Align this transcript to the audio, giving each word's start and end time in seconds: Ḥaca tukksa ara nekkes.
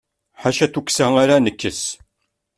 Ḥaca 0.41 0.67
tukksa 0.73 1.05
ara 1.21 1.37
nekkes. 1.45 1.81